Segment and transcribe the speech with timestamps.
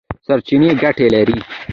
[0.25, 1.37] سرچینې ګټې لري.